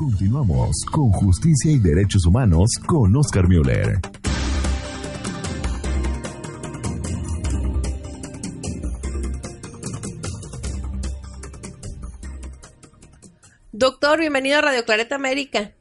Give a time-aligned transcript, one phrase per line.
[0.00, 3.98] Continuamos con Justicia y Derechos Humanos con Oscar Müller.
[13.72, 15.72] Doctor, bienvenido a Radio Clareta América.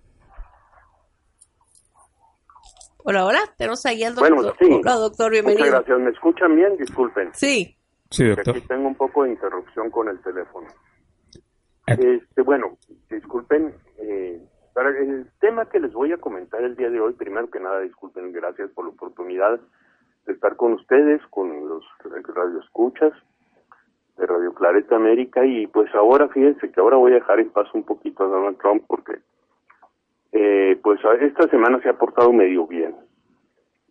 [2.97, 4.35] Hola, hola, tenemos ahí al doctor.
[4.35, 4.81] Bueno, sí.
[4.83, 5.63] Hola, doctor, bienvenido.
[5.63, 5.99] Muchas gracias.
[5.99, 6.75] ¿Me escuchan bien?
[6.75, 7.29] Disculpen.
[7.33, 7.77] Sí.
[8.11, 8.57] Sí, doctor.
[8.57, 10.67] Aquí tengo un poco de interrupción con el teléfono.
[11.97, 12.77] Este, bueno,
[13.09, 13.73] disculpen.
[13.97, 14.41] Eh,
[14.73, 17.81] para el tema que les voy a comentar el día de hoy, primero que nada,
[17.81, 19.59] disculpen, gracias por la oportunidad
[20.25, 23.13] de estar con ustedes, con los radioescuchas
[24.17, 27.67] de Radio Clareta América y pues ahora fíjense que ahora voy a dejar en paz
[27.73, 29.19] un poquito a Donald Trump porque
[30.33, 32.95] eh, pues esta semana se ha portado medio bien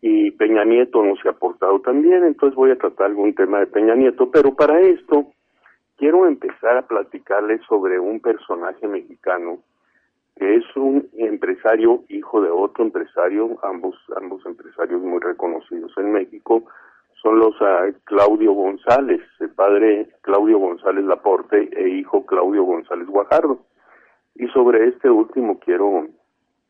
[0.01, 3.59] y Peña Nieto no se ha portado tan bien, entonces voy a tratar algún tema
[3.59, 5.27] de Peña Nieto, pero para esto
[5.99, 9.59] quiero empezar a platicarles sobre un personaje mexicano
[10.37, 16.63] que es un empresario hijo de otro empresario, ambos ambos empresarios muy reconocidos en México,
[17.21, 23.67] son los ah, Claudio González, el padre Claudio González Laporte e hijo Claudio González Guajardo.
[24.37, 26.07] Y sobre este último quiero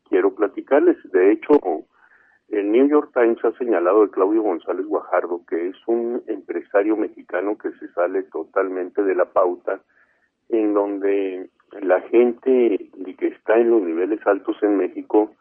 [0.09, 0.97] quiero platicarles.
[1.12, 1.53] De hecho,
[2.49, 6.23] el New York Times ha señalado de Claudio González Guajardo que es un
[6.84, 9.81] mexicano que se sale totalmente de la pauta,
[10.48, 11.51] en donde
[11.83, 15.33] la gente que está en los niveles altos en México,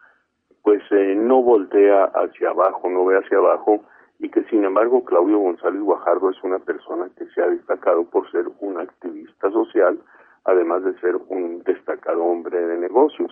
[0.64, 3.86] pues eh, no voltea hacia abajo, no ve hacia abajo,
[4.20, 8.30] y que sin embargo Claudio González Guajardo es una persona que se ha destacado por
[8.32, 10.00] ser un activista social,
[10.44, 13.32] además de ser un destacado hombre de negocios.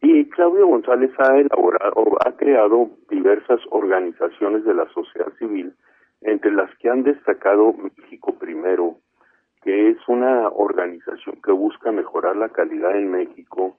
[0.00, 5.72] Y Claudio González ha elaborado, ha creado diversas organizaciones de la sociedad civil,
[6.24, 8.96] entre las que han destacado México Primero,
[9.62, 13.76] que es una organización que busca mejorar la calidad en México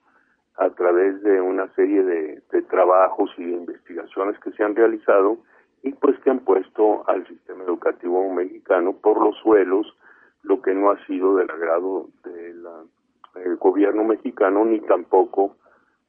[0.56, 5.38] a través de una serie de, trabajos y de investigaciones que se han realizado
[5.82, 9.86] y pues que han puesto al sistema educativo mexicano por los suelos,
[10.42, 15.56] lo que no ha sido del agrado del gobierno mexicano ni tampoco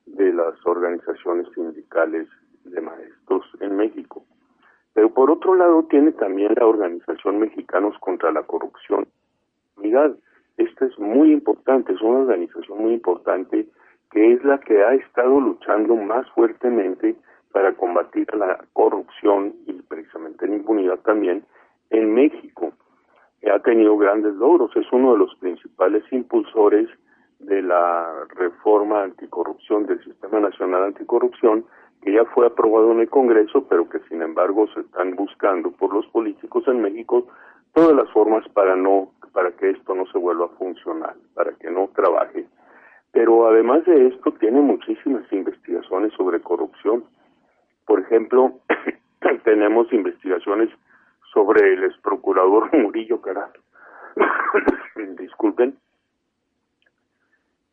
[0.05, 2.27] de las organizaciones sindicales
[2.63, 4.23] de maestros en México.
[4.95, 9.05] Pero por otro lado tiene también la Organización Mexicanos contra la Corrupción.
[9.75, 10.13] Mirad,
[10.57, 13.67] esta es muy importante, es una organización muy importante
[14.11, 17.17] que es la que ha estado luchando más fuertemente
[17.51, 21.43] para combatir la corrupción y precisamente la impunidad también
[21.89, 22.71] en México.
[23.53, 26.87] Ha tenido grandes logros, es uno de los principales impulsores
[27.39, 31.65] de la reforma anticorrupción del Sistema Nacional Anticorrupción,
[32.05, 35.91] que ya fue aprobado en el Congreso, pero que sin embargo se están buscando por
[35.91, 37.27] los políticos en México
[37.73, 41.69] todas las formas para no para que esto no se vuelva a funcionar, para que
[41.69, 42.45] no trabaje.
[43.11, 47.03] Pero además de esto tiene muchísimas investigaciones sobre corrupción.
[47.85, 48.53] Por ejemplo,
[49.43, 50.69] tenemos investigaciones
[51.33, 53.51] sobre el ex procurador Murillo Caral.
[55.17, 55.75] Disculpen,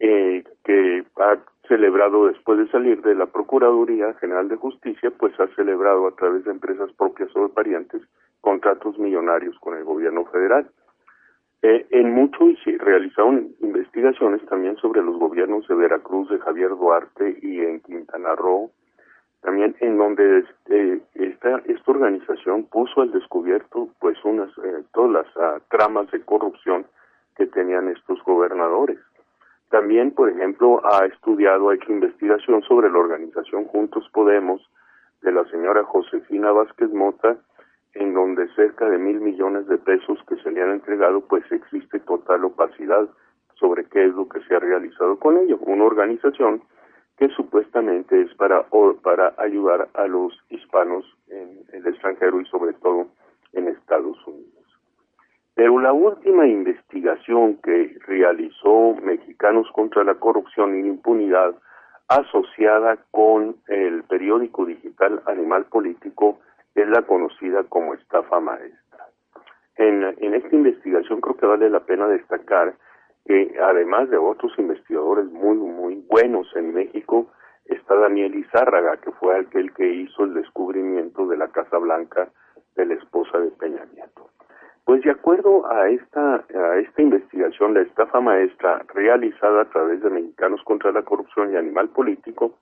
[0.01, 1.37] eh, que ha
[1.73, 6.45] celebrado después de salir de la Procuraduría General de Justicia, pues ha celebrado a través
[6.45, 8.03] de empresas propias o de parientes
[8.43, 10.69] contratos millonarios con el gobierno federal.
[11.63, 16.71] Eh, en mucho y se realizaron investigaciones también sobre los gobiernos de Veracruz, de Javier
[16.71, 18.71] Duarte y en Quintana Roo,
[19.41, 25.37] también en donde este, esta, esta organización puso al descubierto pues unas eh, todas las
[25.37, 26.85] uh, tramas de corrupción
[27.35, 28.99] que tenían estos gobernadores.
[29.73, 34.61] También, por ejemplo, ha estudiado, ha hecho investigación sobre la organización Juntos Podemos
[35.23, 37.39] de la señora Josefina Vázquez Mota,
[37.95, 42.01] en donde cerca de mil millones de pesos que se le han entregado, pues existe
[42.01, 43.09] total opacidad
[43.55, 45.57] sobre qué es lo que se ha realizado con ello.
[45.63, 46.63] Una organización
[47.17, 48.67] que supuestamente es para,
[49.03, 53.07] para ayudar a los hispanos en el extranjero y sobre todo
[53.55, 54.52] en Estados Unidos.
[55.55, 61.55] Pero la última investigación que realizó Mexicanos contra la Corrupción y la Impunidad
[62.09, 66.41] asociada con el periódico digital Animal Político
[66.75, 69.07] es la conocida como estafa maestra.
[69.77, 72.75] En, en esta investigación creo que vale la pena destacar
[73.27, 77.29] que además de otros investigadores muy, muy buenos en México,
[77.67, 82.29] está Daniel Izárraga, que fue aquel que hizo el descubrimiento de la Casa Blanca
[82.75, 84.12] de la esposa de Peña Nieto.
[84.93, 86.45] Pues de acuerdo a esta,
[86.99, 92.59] investigación, la estafa maestra realizada a través de Mexicanos contra la Corrupción y Animal Político,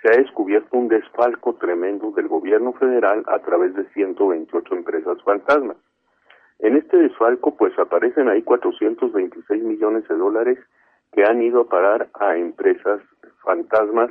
[0.00, 5.76] se ha descubierto un desfalco tremendo del gobierno federal a través de 128 empresas fantasmas.
[6.60, 10.58] En este desfalco, pues aparecen ahí 426 millones de dólares
[11.12, 13.02] que han ido a parar a empresas
[13.44, 14.10] fantasmas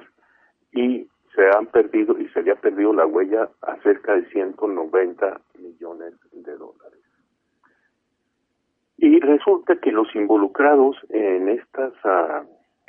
[0.72, 5.42] y se han perdido y se le ha perdido la huella a cerca de 190
[5.58, 6.95] millones de dólares.
[8.98, 12.44] Y resulta que los involucrados en estas ah,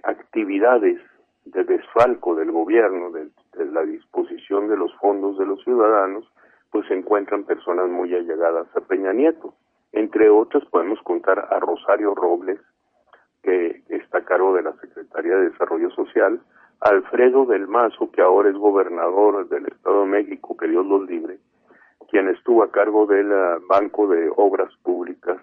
[0.04, 1.00] actividades
[1.44, 3.28] de desfalco del gobierno, de,
[3.72, 6.24] la disposición de los fondos de los ciudadanos,
[6.70, 9.54] pues se encuentran personas muy allegadas a Peña Nieto.
[9.92, 12.60] Entre otras podemos contar a Rosario Robles,
[13.42, 16.40] que está a cargo de la Secretaría de Desarrollo Social,
[16.80, 21.38] Alfredo del Mazo, que ahora es gobernador del Estado de México, que Dios los libre,
[22.10, 23.32] quien estuvo a cargo del
[23.68, 25.38] Banco de Obras Públicas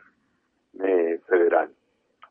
[0.81, 1.69] eh, Federal.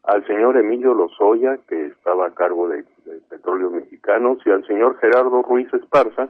[0.04, 4.98] Al señor Emilio Lozoya, que estaba a cargo de, de Petróleos Mexicanos, y al señor
[4.98, 6.28] Gerardo Ruiz Esparza,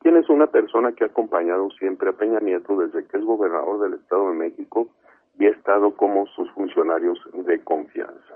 [0.00, 3.80] quien es una persona que ha acompañado siempre a Peña Nieto desde que es gobernador
[3.80, 4.88] del Estado de México
[5.38, 8.34] y ha estado como sus funcionarios de confianza.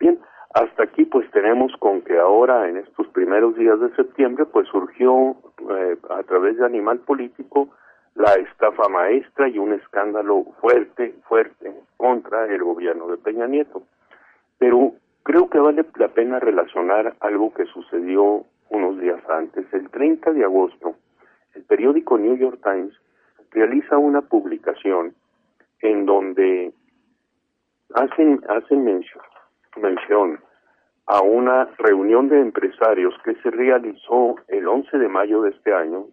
[0.00, 0.18] Bien,
[0.54, 5.36] hasta aquí pues tenemos con que ahora en estos primeros días de septiembre pues surgió
[5.70, 7.68] eh, a través de Animal Político
[8.14, 11.67] la estafa maestra y un escándalo fuerte, fuerte
[12.08, 13.82] contra el gobierno de Peña Nieto.
[14.58, 14.94] Pero
[15.24, 19.66] creo que vale la pena relacionar algo que sucedió unos días antes.
[19.74, 20.94] El 30 de agosto,
[21.54, 22.94] el periódico New York Times
[23.50, 25.14] realiza una publicación
[25.80, 26.72] en donde
[27.94, 29.24] hacen, hacen mención,
[29.76, 30.40] mención
[31.04, 36.06] a una reunión de empresarios que se realizó el 11 de mayo de este año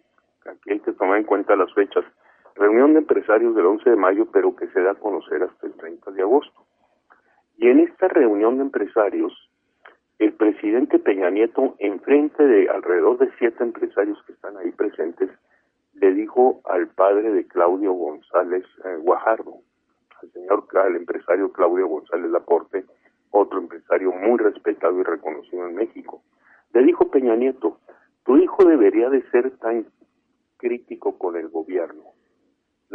[0.46, 2.04] aquí hay que tomar en cuenta las fechas,
[2.56, 5.74] reunión de empresarios del 11 de mayo, pero que se da a conocer hasta el
[5.74, 6.64] 30 de agosto.
[7.58, 9.32] Y en esta reunión de empresarios,
[10.18, 15.30] el presidente Peña Nieto, en frente de alrededor de siete empresarios que están ahí presentes,
[15.94, 19.54] le dijo al padre de Claudio González eh, Guajardo,
[20.22, 22.84] al señor, al empresario Claudio González Laporte,
[23.30, 26.22] otro empresario muy respetado y reconocido en México,
[26.72, 27.78] le dijo Peña Nieto,
[28.24, 29.86] tu hijo debería de ser tan
[30.56, 32.15] crítico con el gobierno.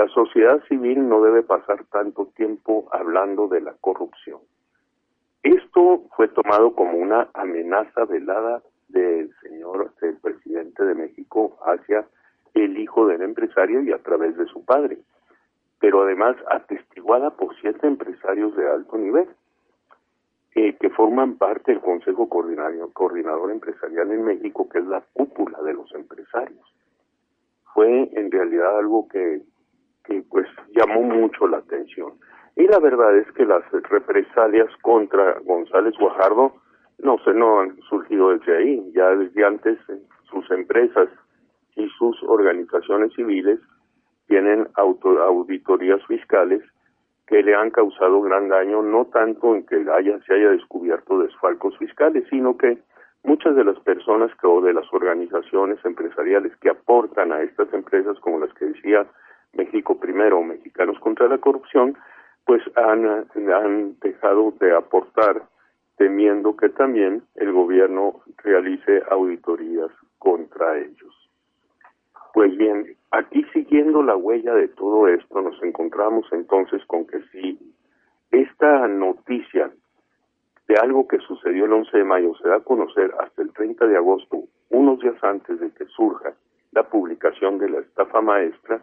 [0.01, 4.39] La sociedad civil no debe pasar tanto tiempo hablando de la corrupción.
[5.43, 12.07] Esto fue tomado como una amenaza velada del señor del presidente de México hacia
[12.55, 14.97] el hijo del empresario y a través de su padre,
[15.79, 19.29] pero además atestiguada por siete empresarios de alto nivel
[20.55, 25.75] eh, que forman parte del Consejo Coordinador Empresarial en México, que es la cúpula de
[25.75, 26.71] los empresarios
[27.73, 29.41] fue en realidad algo que,
[30.03, 32.13] que pues llamó mucho la atención.
[32.55, 36.53] Y la verdad es que las represalias contra González Guajardo
[36.99, 39.77] no se no han surgido desde ahí, ya desde antes
[40.29, 41.09] sus empresas
[41.75, 43.59] y sus organizaciones civiles
[44.27, 46.61] tienen auto, auditorías fiscales
[47.27, 51.77] que le han causado gran daño, no tanto en que haya, se haya descubierto desfalcos
[51.77, 52.77] fiscales, sino que
[53.23, 58.19] muchas de las personas que, o de las organizaciones empresariales que aportan a estas empresas,
[58.19, 59.07] como las que decía
[59.53, 61.97] México Primero Mexicanos contra la Corrupción,
[62.45, 65.43] pues han dejado de aportar
[65.97, 71.29] temiendo que también el gobierno realice auditorías contra ellos.
[72.33, 77.59] Pues bien, aquí siguiendo la huella de todo esto, nos encontramos entonces con que si
[78.31, 79.69] esta noticia
[80.67, 83.85] de algo que sucedió el 11 de mayo se da a conocer hasta el 30
[83.87, 86.33] de agosto, unos días antes de que surja
[86.71, 88.81] la publicación de la estafa maestra,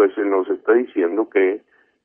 [0.00, 1.60] pues nos está diciendo que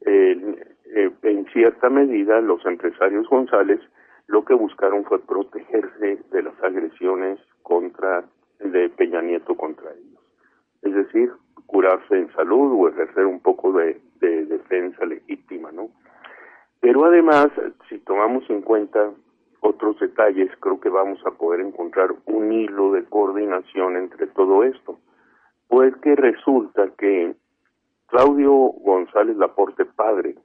[0.06, 3.80] eh, eh, en cierta medida los empresarios González
[4.28, 8.26] lo que buscaron fue protegerse de las agresiones contra
[8.60, 10.20] de Peña Nieto contra ellos.
[10.82, 11.32] Es decir,
[11.68, 15.88] curarse en salud o ejercer un poco de, de defensa legítima, ¿no?
[16.82, 17.48] Pero además,
[17.88, 19.10] si tomamos en cuenta
[19.62, 25.00] otros detalles, creo que vamos a poder encontrar un hilo de coordinación entre todo esto.
[25.70, 27.36] Pues que resulta que
[28.16, 30.36] Claudio González Laporte Padre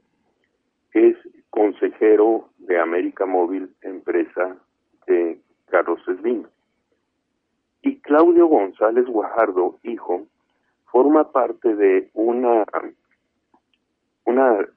[0.91, 1.15] es
[1.49, 4.57] consejero de América Móvil, empresa
[5.07, 6.43] de Carlos Slim.
[7.81, 10.27] Y Claudio González Guajardo, hijo,
[10.91, 12.65] forma parte de una,
[14.25, 14.67] una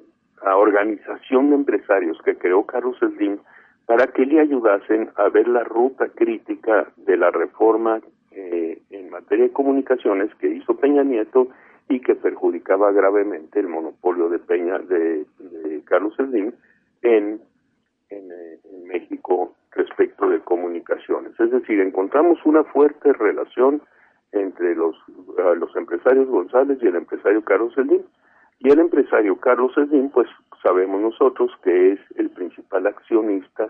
[0.55, 3.41] organización de empresarios que creó Carlos Slim
[3.87, 9.47] para que le ayudasen a ver la ruta crítica de la reforma eh, en materia
[9.47, 11.49] de comunicaciones que hizo Peña Nieto
[11.89, 15.27] y que perjudicaba gravemente el monopolio de Peña de,
[15.85, 16.53] Carlos Slim
[17.03, 17.41] en,
[18.11, 21.39] eh, en, México respecto de comunicaciones.
[21.39, 23.83] Es decir, encontramos una fuerte relación
[24.33, 24.97] entre los,
[25.59, 28.03] los empresarios González y el empresario Carlos Slim
[28.61, 30.29] y el empresario Carlos Slim, pues
[30.63, 33.69] sabemos nosotros que es el principal accionista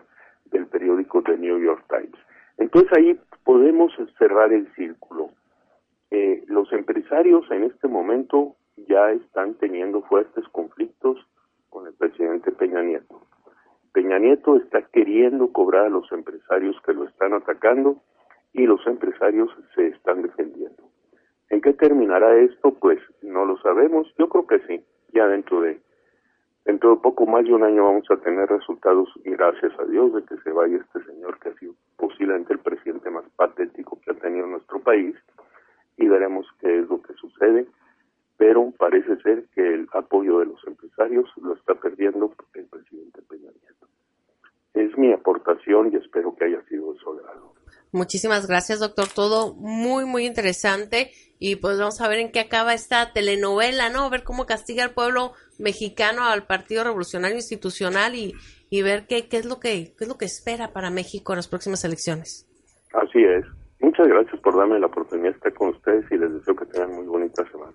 [0.51, 2.17] del periódico The New York Times.
[2.59, 5.31] Entonces ahí podemos cerrar el círculo.
[6.17, 8.55] Eh, los empresarios en este momento
[8.87, 11.19] ya están teniendo fuertes conflictos
[11.71, 13.21] con el presidente Peña Nieto.
[13.93, 17.97] Peña Nieto está queriendo cobrar a los empresarios que lo están atacando
[18.53, 20.85] y los empresarios se están defendiendo.
[21.51, 22.75] ¿En qué terminará esto?
[22.75, 24.07] Pues no lo sabemos.
[24.17, 24.85] Yo creo que sí.
[25.13, 25.81] Ya dentro de
[26.65, 30.23] dentro de poco más de un año vamos a tener resultados, gracias a Dios, de
[30.23, 34.15] que se vaya este señor que ha sido posiblemente el presidente más patético que ha
[34.15, 35.17] tenido nuestro país
[35.97, 37.67] y veremos qué es lo que sucede.
[38.37, 43.51] Pero parece ser que el apoyo de los empresarios lo está perdiendo el presidente Peña
[43.63, 43.87] Nieto.
[44.75, 47.55] Es mi aportación y espero que haya sido de su agrado.
[47.93, 49.07] Muchísimas gracias, doctor.
[49.15, 51.13] Todo muy, muy interesante.
[51.39, 54.11] Y pues vamos a ver en qué acaba esta telenovela, ¿no?
[54.11, 58.35] Ver cómo castiga al pueblo mexicano al Partido Revolucionario Institucional y,
[58.69, 61.37] y ver qué, qué, es lo que, qué es lo que espera para México en
[61.37, 62.49] las próximas elecciones.
[62.95, 63.45] Así es.
[63.79, 66.95] Muchas gracias por darme la oportunidad de estar con ustedes y les deseo que tengan
[66.95, 67.75] muy bonita semana.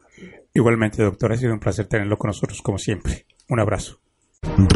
[0.54, 3.26] Igualmente, doctor, ha sido un placer tenerlo con nosotros como siempre.
[3.50, 4.00] Un abrazo.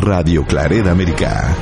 [0.01, 1.56] Radio Clareda América.